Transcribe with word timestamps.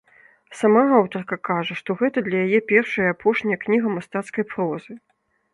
Сама 0.59 0.81
аўтарка 0.99 1.37
кажа, 1.49 1.77
што 1.83 1.97
гэта 2.01 2.17
для 2.29 2.41
яе 2.47 2.59
першая 2.71 3.05
і 3.11 3.15
апошняя 3.19 3.61
кніга 3.67 3.87
мастацкай 3.99 4.43
прозы. 4.55 4.91